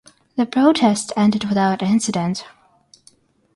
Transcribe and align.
The 0.35 0.47
protest 0.47 1.13
ended 1.15 1.45
without 1.45 1.83
incident. 1.83 2.43